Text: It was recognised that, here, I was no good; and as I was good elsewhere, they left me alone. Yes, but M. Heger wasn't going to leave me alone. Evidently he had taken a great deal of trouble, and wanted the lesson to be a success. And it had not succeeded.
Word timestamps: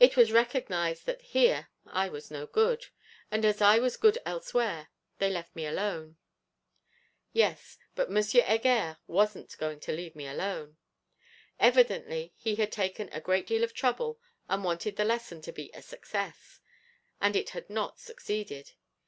It 0.00 0.16
was 0.16 0.32
recognised 0.32 1.06
that, 1.06 1.22
here, 1.22 1.68
I 1.86 2.08
was 2.08 2.32
no 2.32 2.48
good; 2.48 2.86
and 3.30 3.44
as 3.44 3.60
I 3.62 3.78
was 3.78 3.96
good 3.96 4.18
elsewhere, 4.26 4.88
they 5.18 5.30
left 5.30 5.54
me 5.54 5.64
alone. 5.66 6.16
Yes, 7.32 7.78
but 7.94 8.10
M. 8.10 8.16
Heger 8.20 8.98
wasn't 9.06 9.56
going 9.56 9.78
to 9.78 9.92
leave 9.92 10.16
me 10.16 10.26
alone. 10.26 10.78
Evidently 11.60 12.32
he 12.36 12.56
had 12.56 12.72
taken 12.72 13.08
a 13.12 13.20
great 13.20 13.46
deal 13.46 13.62
of 13.62 13.72
trouble, 13.72 14.18
and 14.48 14.64
wanted 14.64 14.96
the 14.96 15.04
lesson 15.04 15.40
to 15.42 15.52
be 15.52 15.70
a 15.72 15.80
success. 15.80 16.58
And 17.20 17.36
it 17.36 17.50
had 17.50 17.70
not 17.70 18.00
succeeded. 18.00 18.72